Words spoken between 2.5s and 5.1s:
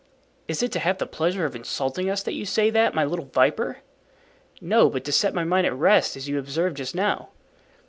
that, my little viper?" "No, but